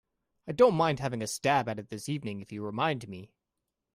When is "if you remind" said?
2.41-3.07